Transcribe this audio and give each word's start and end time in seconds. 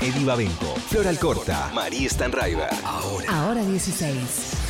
Eddie 0.00 0.24
Babenco, 0.24 0.74
Flor 0.88 1.08
Alcorta, 1.08 1.70
María 1.74 2.08
Stanraiver. 2.08 2.68
Ahora. 2.84 3.26
Ahora 3.28 3.64
16. 3.64 4.67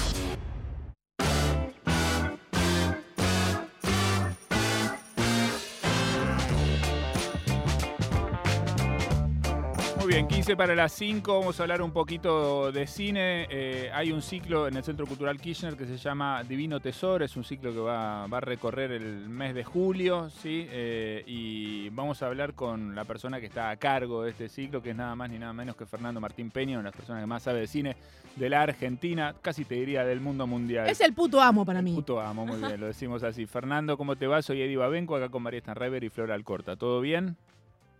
Muy 10.08 10.14
bien, 10.14 10.26
15 10.26 10.56
para 10.56 10.74
las 10.74 10.92
5, 10.92 11.38
vamos 11.38 11.60
a 11.60 11.64
hablar 11.64 11.82
un 11.82 11.90
poquito 11.90 12.72
de 12.72 12.86
cine. 12.86 13.46
Eh, 13.50 13.90
hay 13.92 14.10
un 14.10 14.22
ciclo 14.22 14.66
en 14.66 14.74
el 14.74 14.82
Centro 14.82 15.06
Cultural 15.06 15.38
Kirchner 15.38 15.76
que 15.76 15.84
se 15.84 15.98
llama 15.98 16.42
Divino 16.44 16.80
Tesoro, 16.80 17.26
es 17.26 17.36
un 17.36 17.44
ciclo 17.44 17.74
que 17.74 17.78
va, 17.78 18.26
va 18.26 18.38
a 18.38 18.40
recorrer 18.40 18.90
el 18.92 19.28
mes 19.28 19.54
de 19.54 19.64
julio, 19.64 20.30
¿sí? 20.30 20.66
Eh, 20.70 21.22
y 21.26 21.90
vamos 21.90 22.22
a 22.22 22.26
hablar 22.28 22.54
con 22.54 22.94
la 22.94 23.04
persona 23.04 23.38
que 23.38 23.44
está 23.44 23.68
a 23.68 23.76
cargo 23.76 24.22
de 24.22 24.30
este 24.30 24.48
ciclo, 24.48 24.82
que 24.82 24.92
es 24.92 24.96
nada 24.96 25.14
más 25.14 25.28
ni 25.28 25.38
nada 25.38 25.52
menos 25.52 25.76
que 25.76 25.84
Fernando 25.84 26.22
Martín 26.22 26.50
Peña, 26.50 26.78
una 26.78 26.84
de 26.84 26.92
las 26.92 26.96
personas 26.96 27.22
que 27.22 27.26
más 27.26 27.42
sabe 27.42 27.60
de 27.60 27.66
cine 27.66 27.94
de 28.34 28.48
la 28.48 28.62
Argentina, 28.62 29.34
casi 29.42 29.66
te 29.66 29.74
diría 29.74 30.06
del 30.06 30.22
mundo 30.22 30.46
mundial. 30.46 30.88
Es 30.88 31.02
el 31.02 31.12
puto 31.12 31.38
amo 31.38 31.66
para 31.66 31.82
mí. 31.82 31.92
Puto 31.92 32.18
amo, 32.18 32.46
muy 32.46 32.56
bien, 32.56 32.80
lo 32.80 32.86
decimos 32.86 33.22
así. 33.24 33.44
Fernando, 33.44 33.98
¿cómo 33.98 34.16
te 34.16 34.26
va? 34.26 34.40
Soy 34.40 34.62
Eddie 34.62 34.78
Babenco, 34.78 35.16
acá 35.16 35.28
con 35.28 35.42
María 35.42 35.60
Stanrever 35.60 36.02
y 36.02 36.08
Flora 36.08 36.34
Alcorta. 36.34 36.76
¿Todo 36.76 37.02
bien? 37.02 37.36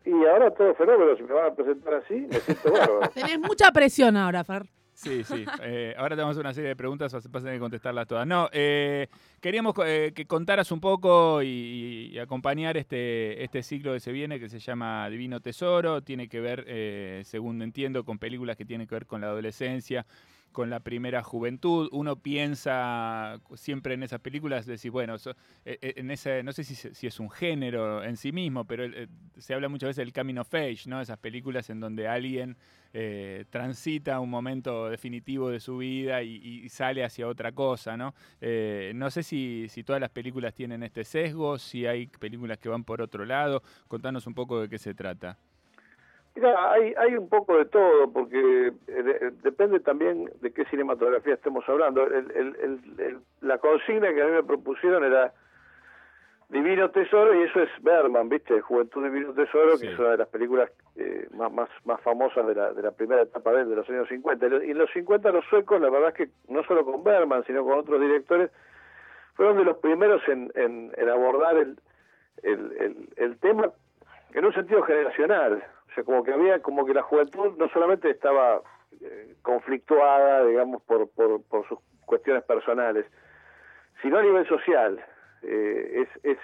Y 0.09 0.25
ahora 0.25 0.51
todo 0.51 0.75
fenómeno, 0.75 1.15
si 1.19 1.23
me 1.23 1.35
van 1.35 1.53
a 1.53 1.55
presentar 1.55 1.95
así, 1.95 2.15
me 2.15 2.41
siento 2.41 2.73
bárbaro. 2.73 3.11
Tenés 3.15 3.39
mucha 3.39 3.71
presión 3.73 4.17
ahora, 4.17 4.43
Fer. 4.43 4.65
Sí, 4.95 5.23
sí. 5.23 5.45
Eh, 5.63 5.95
ahora 5.99 6.17
tenemos 6.17 6.37
una 6.39 6.55
serie 6.55 6.71
de 6.71 6.77
preguntas, 6.77 7.13
vas 7.13 7.27
a 7.27 7.31
tener 7.31 7.55
que 7.55 7.61
contestarlas 7.61 8.07
todas. 8.07 8.27
No, 8.27 8.49
eh, 8.51 9.09
queríamos 9.41 9.75
eh, 9.85 10.13
que 10.15 10.25
contaras 10.25 10.73
un 10.73 10.81
poco 10.81 11.43
y, 11.43 12.11
y 12.11 12.19
acompañar 12.19 12.79
este, 12.79 13.45
este 13.45 13.63
ciclo 13.63 13.93
que 13.93 14.01
se 14.01 14.11
viene, 14.11 14.41
que 14.41 14.49
se 14.49 14.59
llama 14.59 15.09
Divino 15.11 15.41
Tesoro. 15.41 16.03
Tiene 16.03 16.27
que 16.29 16.41
ver, 16.41 16.65
eh, 16.67 17.23
según 17.25 17.61
entiendo, 17.61 18.03
con 18.05 18.19
películas 18.19 18.57
que 18.57 18.65
tienen 18.65 18.87
que 18.87 18.95
ver 18.95 19.07
con 19.07 19.21
la 19.21 19.29
adolescencia, 19.29 20.07
con 20.53 20.71
la 20.71 20.81
primera 20.81 21.23
juventud. 21.23 21.89
Uno 21.93 22.17
piensa 22.17 23.41
siempre 23.55 23.95
en 23.95 24.03
esas 24.03 24.21
películas, 24.21 24.67
decir, 24.67 24.91
bueno, 24.91 25.19
so- 25.19 25.37
eh, 25.65 25.79
eh, 25.81 25.95
en 25.97 26.11
ese, 26.11 26.43
no 26.43 26.53
sé 26.53 26.65
si, 26.65 26.75
si 26.75 27.07
es 27.07 27.21
un 27.21 27.31
género 27.31 28.03
en 28.03 28.17
sí 28.17 28.33
mismo, 28.33 28.65
pero 28.65 28.85
eh, 28.85 29.09
se 29.37 29.55
habla 29.55 29.69
muchas 29.69 29.89
veces 29.89 30.05
del 30.05 30.13
coming 30.13 30.37
of 30.39 30.53
¿no? 30.87 31.01
Esas 31.01 31.19
películas 31.19 31.71
en 31.71 31.81
donde 31.81 32.09
alguien 32.09 32.57
eh, 32.93 33.45
transita 33.51 34.19
un 34.21 34.31
momento 34.31 34.89
definitivo 34.89 35.51
de 35.51 35.61
su 35.61 35.79
vida 35.79 36.23
y, 36.23 36.69
sale 36.69 37.05
hacia 37.05 37.27
otra 37.27 37.53
cosa, 37.53 37.97
¿no? 37.97 38.15
No 38.95 39.11
sé 39.11 39.23
si, 39.23 39.69
todas 39.85 40.01
las 40.01 40.11
películas 40.11 40.55
tienen 40.55 40.83
este 40.83 41.05
sesgo, 41.05 41.59
si 41.59 41.87
hay 41.87 42.07
películas 42.07 42.59
que 42.59 42.69
van 42.69 42.85
por 42.85 43.01
otro 43.01 43.25
lado. 43.25 43.63
Contanos 43.89 44.27
un 44.27 44.35
poco 44.35 44.61
de 44.61 44.69
qué 44.69 44.79
se 44.79 44.95
trata. 44.95 45.39
Mira, 46.35 46.73
hay 46.73 47.15
un 47.15 47.29
poco 47.29 47.57
de 47.57 47.65
todo, 47.65 48.13
porque 48.13 48.39
eh, 49.21 49.25
de- 49.25 49.31
depende 49.43 49.81
también 49.81 50.31
de 50.41 50.53
qué 50.53 50.65
cinematografía 50.67 51.35
estemos 51.35 51.69
hablando. 51.69 52.05
El- 52.07 52.31
el- 52.33 52.57
el- 52.61 53.01
el- 53.01 53.19
la 53.41 53.59
consigna 53.59 54.13
que 54.13 54.23
a 54.23 54.27
mí 54.27 54.33
me 54.33 54.43
propusieron 54.43 55.05
era 55.05 55.33
Divino 56.51 56.91
Tesoro, 56.91 57.35
y 57.35 57.43
eso 57.43 57.61
es 57.61 57.69
Berman, 57.83 58.29
¿viste? 58.31 58.61
Juventud 58.63 59.05
Divino 59.05 59.35
Tesoro, 59.35 59.77
Sí. 59.77 59.87
que 59.87 59.93
es 59.93 59.99
una 59.99 60.11
de 60.13 60.17
las 60.19 60.29
películas 60.29 60.71
eh, 60.97 61.29
más, 61.33 61.53
más, 61.53 61.69
más 61.85 62.01
famosas 62.01 62.45
de 62.47 62.55
la, 62.57 62.73
de 62.73 62.83
la 62.83 62.91
primera 62.91 63.23
etapa 63.23 63.53
de 63.53 63.61
él, 63.61 63.69
de 63.71 63.77
los 63.77 63.89
años 63.89 64.09
50. 64.09 64.47
Y 64.65 64.71
en 64.73 64.79
los 64.79 64.91
50 64.91 65.31
los 65.31 65.45
suecos, 65.45 65.81
la 65.81 65.91
verdad 65.91 66.09
es 66.09 66.15
que 66.15 66.29
no 66.53 66.65
solo 66.65 66.85
con 66.85 67.05
Berman, 67.05 67.45
sino 67.45 67.63
con 67.65 67.79
otros 67.79 68.01
directores, 68.01 68.51
fueron 69.35 69.59
de 69.59 69.65
los 69.65 69.77
primeros 69.79 70.21
en, 70.27 70.51
en, 70.57 70.91
en 70.97 71.09
abordar 71.09 71.57
el, 71.59 71.79
el, 72.43 72.73
el, 72.81 73.09
el 73.17 73.39
tema 73.39 73.71
en 74.33 74.45
un 74.45 74.53
sentido 74.55 74.83
generacional. 74.83 75.63
O 75.91 75.95
sea, 75.95 76.03
como 76.03 76.25
que 76.25 76.33
había, 76.33 76.61
como 76.63 76.85
que 76.85 76.95
la 76.95 77.03
juventud 77.03 77.57
no 77.59 77.69
solamente 77.69 78.11
estaba 78.11 78.61
conflictuada, 79.43 80.45
digamos, 80.45 80.83
por, 80.83 81.09
por, 81.11 81.69
sus 81.69 81.79
cuestiones 82.05 82.43
personales, 82.45 83.07
sino 84.03 84.19
a 84.19 84.23
nivel 84.23 84.47
social. 84.49 85.05
Eh, 85.43 86.03
es, 86.03 86.25
es, 86.25 86.39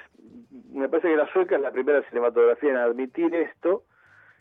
me 0.73 0.89
parece 0.89 1.09
que 1.09 1.17
la 1.17 1.33
sueca 1.33 1.57
es 1.57 1.63
la 1.63 1.73
primera 1.73 2.03
cinematografía 2.09 2.71
en 2.71 2.77
admitir 2.77 3.35
esto 3.35 3.83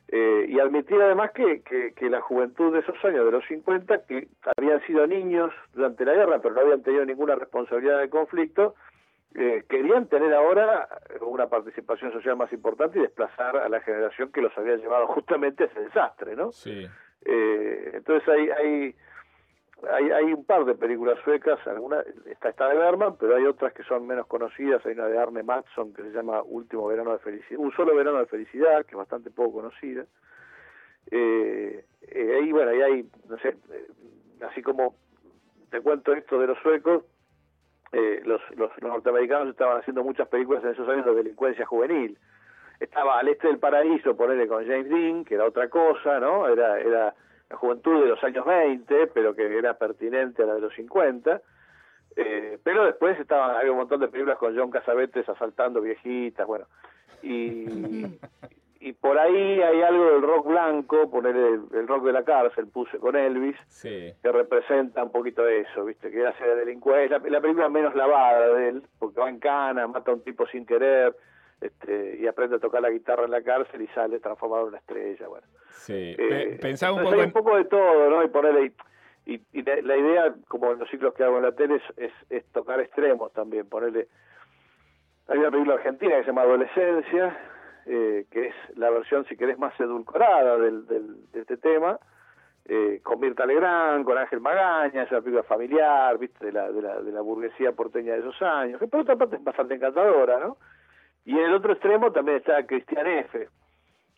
eh, 0.09 0.45
y 0.47 0.59
admitir 0.59 1.01
además 1.01 1.31
que, 1.31 1.61
que, 1.61 1.93
que 1.93 2.09
la 2.09 2.21
juventud 2.21 2.73
de 2.73 2.79
esos 2.79 2.95
años, 3.03 3.25
de 3.25 3.31
los 3.31 3.45
50, 3.47 4.05
que 4.05 4.27
habían 4.57 4.79
sido 4.85 5.07
niños 5.07 5.51
durante 5.73 6.05
la 6.05 6.13
guerra, 6.13 6.39
pero 6.39 6.53
no 6.53 6.61
habían 6.61 6.83
tenido 6.83 7.05
ninguna 7.05 7.35
responsabilidad 7.35 7.99
del 7.99 8.09
conflicto, 8.09 8.75
eh, 9.35 9.63
querían 9.67 10.07
tener 10.07 10.31
ahora 10.33 10.87
una 11.21 11.47
participación 11.47 12.11
social 12.11 12.35
más 12.35 12.53
importante 12.53 12.99
y 12.99 13.01
desplazar 13.01 13.57
a 13.57 13.67
la 13.67 13.81
generación 13.81 14.31
que 14.31 14.41
los 14.41 14.55
había 14.55 14.75
llevado 14.75 15.07
justamente 15.07 15.63
a 15.63 15.67
ese 15.67 15.79
desastre, 15.79 16.35
¿no? 16.35 16.51
Sí. 16.51 16.87
Eh, 17.25 17.91
entonces 17.93 18.27
hay, 18.29 18.49
hay 18.49 18.95
hay 19.91 20.11
hay 20.11 20.33
un 20.33 20.45
par 20.45 20.65
de 20.65 20.75
películas 20.75 21.19
suecas, 21.23 21.59
alguna 21.67 22.01
está 22.25 22.49
esta 22.49 22.69
de 22.69 22.77
Berman, 22.77 23.15
pero 23.19 23.35
hay 23.35 23.45
otras 23.45 23.73
que 23.73 23.83
son 23.83 24.07
menos 24.07 24.27
conocidas, 24.27 24.85
hay 24.85 24.93
una 24.93 25.07
de 25.07 25.17
Arne 25.17 25.43
Mattsson 25.43 25.93
que 25.93 26.03
se 26.03 26.11
llama 26.11 26.41
Último 26.43 26.87
verano 26.87 27.11
de 27.11 27.19
felicidad, 27.19 27.59
un 27.59 27.71
solo 27.73 27.95
verano 27.95 28.19
de 28.19 28.25
felicidad, 28.27 28.85
que 28.85 28.91
es 28.91 28.97
bastante 28.97 29.29
poco 29.29 29.53
conocida. 29.53 30.05
Eh, 31.11 31.85
eh, 32.01 32.39
y 32.43 32.51
bueno, 32.51 32.73
y 32.73 32.81
hay, 32.81 33.09
no 33.27 33.37
sé, 33.39 33.49
eh, 33.49 33.87
así 34.49 34.61
como 34.61 34.95
te 35.69 35.81
cuento 35.81 36.13
esto 36.13 36.39
de 36.39 36.47
los 36.47 36.57
suecos, 36.59 37.03
eh, 37.91 38.21
los, 38.25 38.41
los, 38.55 38.71
los 38.81 38.91
norteamericanos 38.91 39.49
estaban 39.49 39.79
haciendo 39.79 40.03
muchas 40.03 40.27
películas 40.27 40.63
en 40.63 40.71
esos 40.71 40.87
años 40.87 41.05
de 41.05 41.13
delincuencia 41.13 41.65
juvenil. 41.65 42.17
Estaba 42.83 43.19
Al 43.19 43.29
Este 43.29 43.47
del 43.47 43.59
Paraíso, 43.59 44.15
ponerle 44.17 44.47
con 44.47 44.65
James 44.67 44.89
Dean, 44.89 45.23
que 45.25 45.35
era 45.35 45.45
otra 45.45 45.69
cosa, 45.69 46.19
¿no? 46.19 46.47
Era, 46.47 46.79
era 46.79 47.13
la 47.49 47.55
juventud 47.57 48.01
de 48.03 48.09
los 48.09 48.23
años 48.23 48.45
20, 48.45 49.07
pero 49.07 49.33
que 49.35 49.57
era 49.57 49.73
pertinente 49.77 50.43
a 50.43 50.47
la 50.47 50.55
de 50.55 50.61
los 50.61 50.73
50. 50.75 51.41
Eh, 52.15 52.59
pero 52.63 52.85
después 52.85 53.19
estaba, 53.19 53.57
había 53.59 53.71
un 53.71 53.77
montón 53.77 53.99
de 54.01 54.07
películas 54.09 54.37
con 54.37 54.55
John 54.57 54.69
Casavetes 54.69 55.27
asaltando 55.29 55.81
viejitas, 55.81 56.45
bueno. 56.45 56.65
Y, 57.21 58.05
y 58.81 58.93
por 58.93 59.17
ahí 59.17 59.61
hay 59.61 59.81
algo 59.81 60.05
del 60.11 60.21
rock 60.21 60.47
blanco, 60.47 61.09
poner 61.09 61.35
el, 61.35 61.61
el 61.73 61.87
rock 61.87 62.03
de 62.05 62.11
la 62.11 62.23
cárcel, 62.23 62.67
puse 62.67 62.97
con 62.99 63.15
Elvis, 63.15 63.55
Sí. 63.69 64.13
que 64.21 64.31
representa 64.31 65.03
un 65.03 65.11
poquito 65.11 65.47
eso, 65.47 65.85
¿viste? 65.85 66.11
Que 66.11 66.27
hace 66.27 66.43
de 66.45 66.55
delincuente, 66.57 67.05
es 67.15 67.21
la, 67.23 67.29
la 67.29 67.41
película 67.41 67.69
menos 67.69 67.95
lavada 67.95 68.47
de 68.55 68.69
él, 68.69 68.83
porque 68.99 69.21
va 69.21 69.29
en 69.29 69.39
cana, 69.39 69.87
mata 69.87 70.11
a 70.11 70.15
un 70.15 70.21
tipo 70.23 70.45
sin 70.47 70.65
querer, 70.65 71.15
este, 71.65 72.17
y 72.19 72.27
aprende 72.27 72.55
a 72.57 72.59
tocar 72.59 72.81
la 72.81 72.89
guitarra 72.89 73.25
en 73.25 73.31
la 73.31 73.41
cárcel 73.41 73.81
y 73.81 73.87
sale 73.87 74.19
transformado 74.19 74.63
en 74.63 74.67
una 74.69 74.77
estrella, 74.79 75.27
bueno. 75.27 75.47
Sí. 75.71 76.15
Eh, 76.17 76.17
Pe- 76.17 76.57
Pensaba 76.61 76.93
un 76.93 77.03
poco 77.03 77.13
hay 77.15 77.19
en... 77.21 77.25
un 77.27 77.31
poco 77.33 77.57
de 77.57 77.65
todo, 77.65 78.09
¿no? 78.09 78.23
Y 78.23 78.27
ponerle 78.29 78.71
y, 79.25 79.41
y 79.53 79.61
la, 79.63 79.75
la 79.81 79.97
idea, 79.97 80.35
como 80.47 80.71
en 80.71 80.79
los 80.79 80.89
ciclos 80.89 81.13
que 81.13 81.23
hago 81.23 81.37
en 81.37 81.43
la 81.43 81.51
tele, 81.53 81.75
es, 81.75 81.83
es, 81.97 82.11
es 82.29 82.45
tocar 82.51 82.79
extremos 82.79 83.31
también, 83.33 83.67
ponerle 83.67 84.07
hay 85.27 85.37
una 85.37 85.51
película 85.51 85.75
argentina 85.75 86.15
que 86.17 86.21
se 86.23 86.27
llama 86.27 86.41
Adolescencia, 86.41 87.37
eh, 87.85 88.25
que 88.29 88.47
es 88.47 88.55
la 88.75 88.89
versión, 88.89 89.25
si 89.25 89.37
querés, 89.37 89.57
más 89.57 89.77
edulcorada 89.79 90.57
del, 90.57 90.85
del, 90.85 91.31
de 91.31 91.39
este 91.41 91.55
tema, 91.55 91.97
eh, 92.65 92.99
con 93.03 93.21
Mirta 93.21 93.45
Legrand, 93.45 94.03
con 94.03 94.17
Ángel 94.17 94.41
Magaña, 94.41 95.03
es 95.03 95.11
una 95.11 95.21
película 95.21 95.43
familiar, 95.43 96.17
viste, 96.17 96.45
de 96.47 96.51
la, 96.51 96.69
de 96.69 96.81
la, 96.81 97.01
de 97.01 97.11
la 97.13 97.21
burguesía 97.21 97.71
porteña 97.71 98.13
de 98.13 98.19
esos 98.19 98.41
años, 98.41 98.79
que 98.79 98.87
por 98.87 98.99
otra 98.99 99.15
parte 99.15 99.37
es 99.37 99.43
bastante 99.43 99.75
encantadora, 99.75 100.39
¿no? 100.39 100.57
Y 101.25 101.31
en 101.37 101.45
el 101.45 101.53
otro 101.53 101.73
extremo 101.73 102.11
también 102.11 102.37
está 102.37 102.65
Cristian 102.65 103.07
F., 103.07 103.47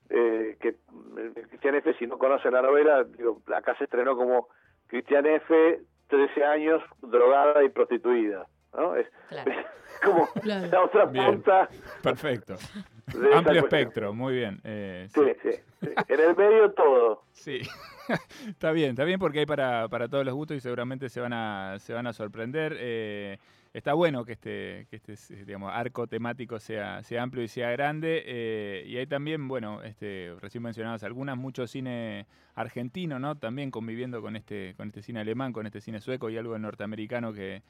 eh, 0.09 0.57
que 0.59 0.69
eh, 0.69 1.33
Cristian 1.49 1.75
F., 1.75 1.93
si 1.97 2.07
no 2.07 2.17
conoce 2.17 2.49
la 2.51 2.61
novela, 2.61 3.03
digo, 3.03 3.41
acá 3.55 3.75
se 3.77 3.85
estrenó 3.85 4.15
como 4.15 4.47
Cristian 4.87 5.25
F., 5.25 5.81
13 6.07 6.43
años, 6.43 6.83
drogada 7.01 7.63
y 7.63 7.69
prostituida, 7.69 8.45
¿no? 8.75 8.95
Es 8.95 9.07
Claro. 9.29 9.51
como 10.03 10.27
Claro. 10.41 10.67
la 10.67 10.83
otra 10.83 11.05
Bien. 11.05 11.25
punta 11.25 11.67
Perfecto. 12.03 12.55
Amplio 13.33 13.61
espectro, 13.61 14.13
muy 14.13 14.35
bien. 14.35 14.59
Eh, 14.63 15.07
Sí, 15.13 15.21
sí, 15.41 15.49
sí. 15.81 15.89
En 16.07 16.19
el 16.19 16.35
medio 16.35 16.71
todo. 16.71 17.23
Sí, 17.31 17.61
está 18.47 18.71
bien, 18.71 18.91
está 18.91 19.03
bien 19.03 19.19
porque 19.19 19.39
hay 19.39 19.45
para, 19.45 19.87
para 19.89 20.07
todos 20.07 20.25
los 20.25 20.33
gustos 20.33 20.57
y 20.57 20.61
seguramente 20.61 21.09
se 21.09 21.19
van 21.19 21.33
a, 21.33 21.77
se 21.79 21.93
van 21.93 22.07
a 22.07 22.13
sorprender. 22.13 22.75
Eh, 22.79 23.37
está 23.73 23.93
bueno 23.93 24.25
que 24.25 24.31
este, 24.31 24.87
que 24.89 24.95
este 24.95 25.45
digamos, 25.45 25.71
arco 25.73 26.07
temático 26.07 26.59
sea, 26.59 27.03
sea 27.03 27.21
amplio 27.21 27.43
y 27.43 27.47
sea 27.47 27.69
grande. 27.71 28.23
eh, 28.25 28.83
y 28.87 28.97
hay 28.97 29.05
también, 29.05 29.47
bueno, 29.47 29.83
este, 29.83 30.33
recién 30.41 30.63
mencionabas 30.63 31.03
algunas, 31.03 31.37
mucho 31.37 31.67
cine 31.67 32.25
argentino, 32.55 33.19
¿no? 33.19 33.35
También 33.35 33.69
conviviendo 33.69 34.21
con 34.21 34.35
este, 34.35 34.73
con 34.77 34.87
este 34.87 35.01
cine 35.01 35.19
alemán, 35.19 35.53
con 35.53 35.65
este 35.65 35.81
cine 35.81 35.99
sueco 35.99 36.29
y 36.29 36.37
algo 36.37 36.57
norteamericano 36.57 37.33
que, 37.33 37.61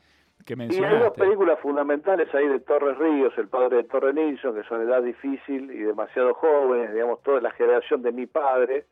que 0.45 0.53
Y 0.53 0.83
hay 0.83 0.99
dos 0.99 1.13
películas 1.13 1.59
fundamentales 1.59 2.33
ahí 2.35 2.47
de 2.47 2.59
Torres 2.59 2.97
Ríos, 2.97 3.33
el 3.37 3.47
padre 3.47 3.77
de 3.77 3.83
Torre 3.85 4.13
Nilsson, 4.13 4.53
que 4.55 4.63
son 4.67 4.81
edad 4.81 5.01
difícil 5.01 5.71
y 5.71 5.79
demasiado 5.79 6.33
jóvenes, 6.33 6.93
digamos, 6.93 7.21
toda 7.23 7.41
la 7.41 7.51
generación 7.51 8.01
de 8.01 8.11
mi 8.11 8.25
padre. 8.27 8.85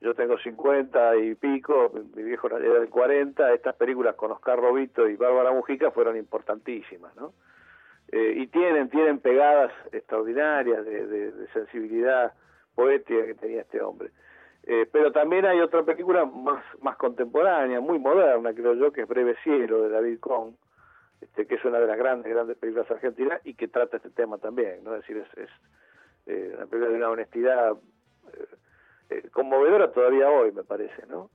Yo 0.00 0.14
tengo 0.14 0.38
50 0.38 1.16
y 1.16 1.34
pico, 1.34 1.92
mi 2.14 2.22
viejo 2.22 2.46
era 2.46 2.58
del 2.58 2.88
40. 2.88 3.52
Estas 3.52 3.74
películas 3.76 4.14
con 4.14 4.30
Oscar 4.32 4.58
Robito 4.58 5.08
y 5.08 5.16
Bárbara 5.16 5.52
Mujica 5.52 5.90
fueron 5.90 6.16
importantísimas, 6.16 7.14
¿no? 7.16 7.32
Eh, 8.10 8.34
y 8.36 8.46
tienen 8.46 8.88
tienen 8.88 9.18
pegadas 9.18 9.70
extraordinarias 9.92 10.84
de, 10.84 11.06
de- 11.06 11.32
de 11.32 11.48
sensibilidad 11.48 12.32
poética 12.74 13.26
que 13.26 13.34
tenía 13.34 13.60
este 13.62 13.82
hombre. 13.82 14.10
Eh, 14.64 14.86
pero 14.90 15.12
también 15.12 15.44
hay 15.46 15.60
otra 15.60 15.82
película 15.82 16.24
más, 16.24 16.62
más 16.80 16.96
contemporánea, 16.96 17.80
muy 17.80 17.98
moderna, 17.98 18.52
creo 18.54 18.74
yo, 18.74 18.92
que 18.92 19.02
es 19.02 19.08
Breve 19.08 19.36
Cielo, 19.42 19.82
de 19.82 19.88
David 19.90 20.20
Cohn, 20.20 20.56
este, 21.20 21.46
que 21.46 21.56
es 21.56 21.64
una 21.64 21.78
de 21.78 21.86
las 21.86 21.98
grandes, 21.98 22.32
grandes 22.32 22.56
películas 22.56 22.90
argentinas 22.90 23.40
y 23.44 23.54
que 23.54 23.68
trata 23.68 23.96
este 23.96 24.10
tema 24.10 24.38
también, 24.38 24.84
¿no? 24.84 24.94
Es 24.94 25.02
decir, 25.02 25.16
es, 25.16 25.38
es 25.38 25.50
eh, 26.26 26.52
una 26.56 26.66
película 26.66 26.90
de 26.90 26.96
una 26.96 27.10
honestidad 27.10 27.72
eh, 27.72 28.46
eh, 29.10 29.28
conmovedora 29.30 29.90
todavía 29.92 30.28
hoy, 30.28 30.52
me 30.52 30.64
parece, 30.64 31.06
¿no? 31.06 31.30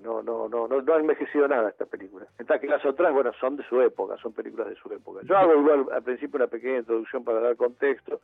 No, 0.00 0.22
no, 0.22 0.48
no, 0.48 0.68
no, 0.68 0.80
no 0.80 0.94
ha 0.94 0.98
envejecido 0.98 1.48
nada 1.48 1.68
esta 1.68 1.86
película. 1.86 2.26
Está 2.38 2.60
que 2.60 2.68
las 2.68 2.84
otras, 2.86 3.12
bueno, 3.12 3.32
son 3.40 3.56
de 3.56 3.64
su 3.64 3.80
época, 3.82 4.16
son 4.18 4.32
películas 4.32 4.68
de 4.68 4.76
su 4.76 4.90
época. 4.92 5.20
Yo 5.24 5.36
hago 5.36 5.54
igual 5.54 5.86
al 5.92 6.02
principio 6.04 6.36
una 6.36 6.46
pequeña 6.46 6.78
introducción 6.78 7.24
para 7.24 7.40
dar 7.40 7.56
contexto 7.56 8.20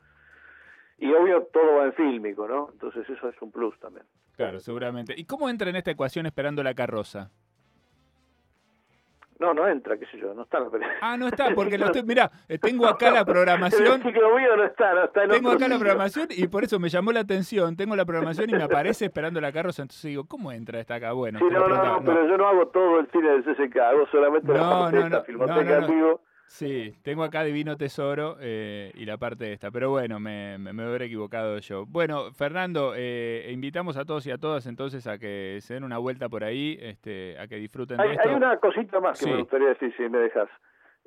y 0.99 1.13
obvio 1.13 1.43
todo 1.53 1.79
va 1.79 1.87
en 1.87 1.93
fílmico, 1.95 2.47
¿no? 2.47 2.69
Entonces 2.73 3.09
eso 3.11 3.29
es 3.29 3.43
un 3.43 3.51
plus 3.51 3.77
también. 3.81 4.07
Claro, 4.37 4.61
seguramente. 4.61 5.15
¿Y 5.17 5.25
cómo 5.25 5.49
entra 5.49 5.69
en 5.69 5.77
esta 5.77 5.91
ecuación 5.91 6.27
esperando 6.27 6.63
la 6.63 6.75
carroza? 6.75 7.31
No, 9.43 9.53
no 9.53 9.67
entra, 9.67 9.99
qué 9.99 10.07
sé 10.07 10.19
yo, 10.19 10.33
no 10.35 10.43
está 10.43 10.61
la 10.61 10.71
película. 10.71 10.97
Ah, 11.01 11.17
no 11.17 11.27
está, 11.27 11.53
porque 11.53 11.77
lo 11.77 11.87
estoy, 11.87 12.05
mirá, 12.05 12.31
eh, 12.49 12.59
tengo 12.59 12.87
acá 12.87 13.11
la 13.11 13.25
programación. 13.25 14.01
El 14.01 14.15
mío 14.15 14.57
no 14.57 14.65
está, 14.65 14.95
no 14.95 15.05
está 15.07 15.25
en 15.25 15.31
Tengo 15.31 15.51
acá 15.51 15.67
la 15.67 15.79
programación 15.79 16.29
y 16.31 16.47
por 16.47 16.63
eso 16.63 16.79
me 16.79 16.89
llamó 16.89 17.11
la 17.11 17.21
atención. 17.21 17.77
Tengo 17.77 17.97
la 17.97 18.05
programación 18.05 18.51
y 18.51 18.53
me 18.53 18.63
aparece 18.63 19.07
esperando 19.07 19.41
la 19.41 19.51
carroza. 19.51 19.83
Entonces 19.83 20.05
digo, 20.05 20.27
¿cómo 20.29 20.53
entra 20.53 20.79
esta 20.79 20.95
acá? 20.95 21.11
Bueno, 21.11 21.41
Sí, 21.41 21.47
no, 21.51 21.67
no, 21.67 21.85
no, 21.85 22.05
pero 22.05 22.25
yo 22.29 22.39
no 22.39 22.47
hago 22.47 22.69
todo 22.69 23.01
el 23.01 23.11
cine 23.11 23.31
del 23.31 23.43
CCK, 23.43 23.77
hago 23.79 24.07
solamente 24.13 24.53
la 24.53 24.61
parte 24.71 24.99
no, 25.01 25.07
esta, 25.07 25.23
Filmoteca 25.23 25.57
no, 25.57 25.65
no, 25.65 25.81
no. 25.81 25.87
en 25.87 25.93
vivo. 25.93 26.21
Sí, 26.53 26.93
tengo 27.03 27.25
acá 27.25 27.45
Divino 27.45 27.79
Tesoro 27.79 28.37
eh, 28.39 28.93
y 28.95 29.07
la 29.07 29.17
parte 29.17 29.55
esta. 29.55 29.71
Pero 29.71 29.89
bueno, 29.89 30.21
me, 30.21 30.59
me, 30.59 30.75
me 30.75 30.83
habré 30.83 31.07
equivocado 31.07 31.57
yo. 31.61 31.87
Bueno, 31.87 32.31
Fernando, 32.33 32.93
eh, 32.95 33.49
invitamos 33.51 33.97
a 33.97 34.05
todos 34.05 34.27
y 34.27 34.31
a 34.33 34.37
todas 34.37 34.67
entonces 34.67 35.07
a 35.07 35.17
que 35.19 35.59
se 35.63 35.73
den 35.75 35.83
una 35.85 35.97
vuelta 35.97 36.29
por 36.29 36.45
ahí, 36.45 36.79
este, 36.83 37.39
a 37.39 37.47
que 37.49 37.57
disfruten 37.57 37.99
Hay, 37.99 38.09
de 38.09 38.15
esto. 38.17 38.29
hay 38.29 38.35
una 38.35 38.59
cosita 38.59 39.01
más 39.01 39.19
que 39.19 39.25
Sí. 39.25 39.31
me 39.31 39.39
gustaría 39.39 39.69
decir, 39.69 39.95
si 39.97 40.07
me 40.11 40.19
dejas. 40.19 40.51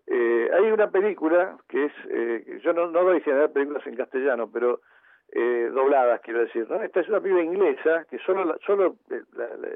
Eh, 0.07 0.49
hay 0.51 0.71
una 0.71 0.89
película 0.89 1.57
que 1.69 1.85
es, 1.85 1.93
eh, 2.09 2.59
yo 2.63 2.73
no, 2.73 2.87
no 2.89 3.03
doy 3.03 3.21
general 3.21 3.51
películas 3.51 3.85
en 3.85 3.95
castellano, 3.97 4.49
pero 4.51 4.81
eh, 5.31 5.69
dobladas, 5.71 6.21
quiero 6.21 6.39
decir, 6.39 6.65
¿no? 6.69 6.81
Esta 6.81 7.01
es 7.01 7.07
una 7.09 7.21
película 7.21 7.43
inglesa 7.43 8.05
que 8.09 8.17
solo, 8.25 8.45
la- 8.45 8.57
solo 8.65 8.95
la- 9.09 9.55
la- 9.57 9.67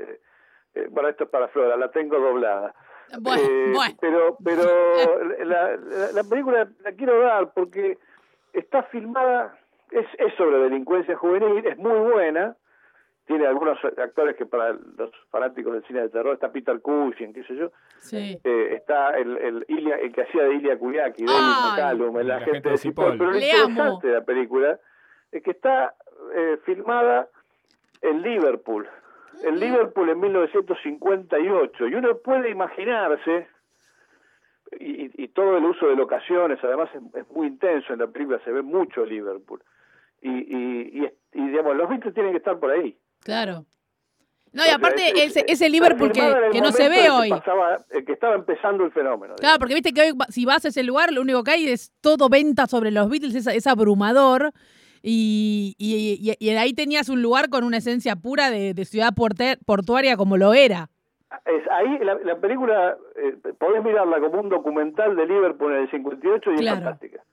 eh, 0.74 0.88
bueno, 0.90 1.10
esto 1.10 1.26
es 1.26 1.30
para 1.30 1.48
Flora, 1.50 1.78
la 1.78 1.92
tengo 1.92 2.18
doblada. 2.20 2.74
Bueno, 3.20 3.44
Eh, 3.44 3.72
bueno. 3.74 3.96
Pero, 4.00 4.38
pero 4.44 4.64
la, 5.46 5.76
la, 5.78 6.12
la 6.14 6.24
película 6.24 6.68
la 6.84 6.92
quiero 6.94 7.20
dar 7.22 7.52
porque 7.54 7.98
está 8.54 8.84
filmada, 8.84 9.58
es, 9.92 10.06
es 10.18 10.34
sobre 10.36 10.58
delincuencia 10.60 11.16
juvenil, 11.16 11.66
es 11.66 11.78
muy 11.78 11.98
buena, 12.12 12.56
tiene 13.26 13.46
algunos 13.46 13.78
actores 13.86 14.36
que 14.36 14.46
para 14.48 14.72
los 14.74 15.12
fanáticos 15.30 15.74
del 15.74 15.84
cine 15.86 16.02
de 16.02 16.10
terror, 16.10 16.34
está 16.34 16.52
Peter 16.52 16.80
Cushing, 16.82 17.32
qué 17.34 17.44
sé 17.44 17.56
yo, 17.56 17.72
Sí. 18.00 18.40
eh, 18.44 18.74
está 18.76 19.18
el, 19.18 19.38
el, 19.38 19.66
Ilya- 19.68 20.00
el 20.02 20.12
que 20.12 20.24
hacía 20.24 20.44
de 20.44 20.56
Ilya 20.56 20.78
Kuriaki, 20.80 21.26
de 21.26 21.32
Ay. 21.32 21.72
McCallum, 21.72 22.18
el 22.20 22.28
La 22.28 22.36
agente 22.38 22.52
gente 22.54 22.70
de 22.72 22.78
Cipoll. 22.78 23.12
Cipoll. 23.14 23.18
Pero 23.20 23.32
lo 23.32 23.38
Le 23.38 23.46
interesante 23.46 23.82
amo. 23.82 24.00
de 24.02 24.12
la 24.14 24.22
película 24.24 24.80
es 25.32 25.44
que 25.44 25.52
está 25.52 25.94
eh, 26.36 26.58
filmada 26.66 27.28
en 28.02 28.22
Liverpool, 28.24 28.88
en 29.44 29.60
Liverpool 29.60 30.10
en 30.10 30.20
1958, 30.20 31.88
y 31.88 31.96
uno 31.96 32.18
puede 32.18 32.50
imaginarse, 32.50 33.48
y, 34.80 35.24
y- 35.24 35.28
todo 35.30 35.58
el 35.58 35.66
uso 35.66 35.88
de 35.88 35.96
locaciones, 35.96 36.60
además 36.64 36.90
es, 36.94 37.02
es 37.22 37.30
muy 37.32 37.48
intenso 37.48 37.94
en 37.94 38.00
la 38.00 38.08
película, 38.08 38.40
se 38.44 38.52
ve 38.52 38.62
mucho 38.62 39.04
Liverpool, 39.06 39.62
y, 40.22 40.30
y, 40.30 41.02
y, 41.04 41.10
y, 41.34 41.48
digamos, 41.48 41.76
los 41.76 41.90
Beatles 41.90 42.14
tienen 42.14 42.32
que 42.34 42.38
estar 42.40 42.60
por 42.60 42.72
ahí. 42.72 42.98
Claro. 43.24 43.66
No, 44.52 44.64
y 44.66 44.70
aparte, 44.70 45.10
Es- 45.10 45.38
ese, 45.38 45.46
ese 45.48 45.70
Liverpool 45.70 46.12
que, 46.12 46.26
el 46.28 46.52
que 46.52 46.62
no 46.62 46.72
se 46.72 46.90
ve 46.90 46.98
en 46.98 47.04
que 47.04 47.10
hoy. 47.12 47.30
pasaba- 47.30 47.78
en 47.92 48.04
que 48.06 48.14
estaba 48.14 48.34
empezando 48.36 48.84
el 48.84 48.92
fenómeno. 48.92 49.36
Claro, 49.36 49.60
porque 49.60 49.76
viste 49.76 49.94
que 49.94 50.02
hoy, 50.02 50.14
si 50.30 50.44
vas 50.46 50.66
a 50.66 50.70
ese 50.70 50.82
lugar, 50.84 51.14
lo 51.14 51.22
único 51.22 51.44
que 51.44 51.52
hay 51.52 51.68
es 51.70 51.92
todo 52.02 52.30
venta 52.30 52.66
sobre 52.66 52.90
los 52.92 53.10
Beatles, 53.10 53.36
es, 53.36 53.46
es 53.48 53.68
abrumador. 53.68 54.52
Y, 55.02 55.76
y, 55.78 56.20
y- 56.32 56.36
y 56.46 56.50
ahí 56.52 56.74
tenías 56.74 57.10
un 57.10 57.22
lugar 57.22 57.50
con 57.50 57.64
una 57.64 57.78
esencia 57.78 58.16
pura 58.16 58.50
de, 58.52 58.74
de 58.74 58.86
ciudad 58.86 59.14
portuaria 59.66 60.18
como 60.18 60.38
lo 60.38 60.54
era. 60.54 60.90
Es, 61.46 61.64
ahí 61.72 62.00
la, 62.04 62.16
la 62.26 62.40
película, 62.40 62.98
eh, 63.16 63.36
podés 63.60 63.84
mirarla 63.84 64.20
como 64.20 64.42
un 64.42 64.50
documental 64.50 65.16
de 65.16 65.26
Liverpool 65.28 65.74
en 65.76 65.82
el 65.84 65.92
58 65.92 66.52
y 66.52 66.56
Claro. 66.58 66.78
es 66.78 66.84
fantástica. 66.84 67.24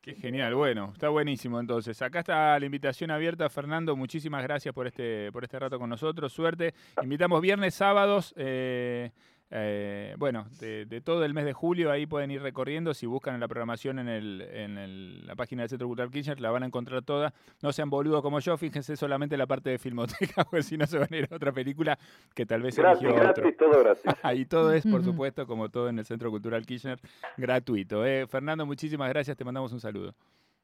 Qué 0.00 0.14
genial, 0.14 0.54
bueno, 0.54 0.90
está 0.92 1.08
buenísimo 1.08 1.58
entonces. 1.58 2.02
Acá 2.02 2.18
está 2.18 2.58
la 2.58 2.66
invitación 2.66 3.10
abierta, 3.10 3.48
Fernando, 3.48 3.96
muchísimas 3.96 4.42
gracias 4.42 4.74
por 4.74 4.86
este, 4.86 5.32
por 5.32 5.44
este 5.44 5.58
rato 5.58 5.78
con 5.78 5.88
nosotros, 5.88 6.30
suerte. 6.30 6.74
Invitamos 7.02 7.40
viernes, 7.40 7.74
sábados, 7.74 8.34
eh, 8.36 9.12
eh, 9.56 10.16
bueno, 10.18 10.46
de, 10.58 10.84
de 10.84 11.00
todo 11.00 11.24
el 11.24 11.32
mes 11.32 11.44
de 11.44 11.52
julio, 11.52 11.92
ahí 11.92 12.06
pueden 12.06 12.32
ir 12.32 12.42
recorriendo, 12.42 12.92
si 12.92 13.06
buscan 13.06 13.34
en 13.34 13.40
la 13.40 13.46
programación 13.46 14.00
en, 14.00 14.08
el, 14.08 14.40
en 14.40 14.78
el- 14.78 15.26
la 15.28 15.36
página 15.36 15.62
del 15.62 15.68
Centro 15.68 15.86
Cultural 15.86 16.10
Kirchner, 16.10 16.40
la 16.40 16.50
van 16.50 16.64
a 16.64 16.66
encontrar 16.66 17.02
toda. 17.02 17.32
No 17.62 17.72
sean 17.72 17.88
boludos 17.88 18.20
como 18.20 18.40
yo, 18.40 18.56
fíjense 18.56 18.96
solamente 18.96 19.36
la 19.36 19.46
parte 19.46 19.70
de 19.70 19.78
Filmoteca, 19.78 20.44
porque 20.50 20.64
si 20.64 20.76
no 20.76 20.86
se 20.86 20.98
van 20.98 21.06
a 21.12 21.16
ir 21.16 21.28
a 21.30 21.36
otra 21.36 21.52
película 21.52 21.96
que 22.34 22.44
tal 22.44 22.62
vez 22.62 22.76
Gratis, 22.76 23.02
eligió 23.02 23.20
otro. 23.30 23.42
gratis, 23.44 23.56
todo 23.56 23.80
gratis. 23.84 24.40
y 24.40 24.44
todo 24.46 24.72
es, 24.72 24.84
por 24.84 25.04
supuesto, 25.04 25.46
como 25.46 25.68
todo 25.68 25.88
en 25.88 26.00
el 26.00 26.04
Centro 26.04 26.30
Cultural 26.30 26.66
Kirchner, 26.66 26.98
gratuito. 27.36 28.04
¿eh? 28.04 28.26
Fernando, 28.26 28.66
muchísimas 28.66 29.08
gracias, 29.08 29.36
te 29.36 29.44
mandamos 29.44 29.72
un 29.72 29.78
saludo. 29.80 30.14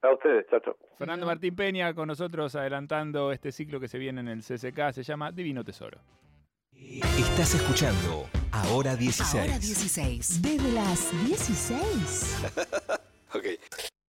A 0.03 0.13
ustedes, 0.13 0.47
chao. 0.51 0.77
Fernando 0.99 1.27
Martín 1.27 1.55
Peña 1.55 1.95
con 1.95 2.09
nosotros 2.09 2.57
adelantando 2.57 3.31
este 3.31 3.53
ciclo 3.53 3.79
que 3.79 3.87
se 3.87 3.99
viene 3.99 4.21
en 4.21 4.29
el 4.29 4.41
CCK, 4.41 4.93
se 4.93 5.03
llama 5.05 5.31
Divino 5.31 5.63
Tesoro. 5.63 6.01
Estás 6.73 7.55
escuchando 7.55 8.27
Ahora 8.53 8.97
16. 8.97 9.35
Ahora 9.35 9.59
16. 9.59 10.43
Desde 10.43 10.73
las 10.73 11.27
16. 11.27 12.37
Ok. 13.33 13.47